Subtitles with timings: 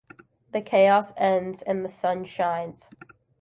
[0.51, 2.89] The chaos ends and the Sun shines.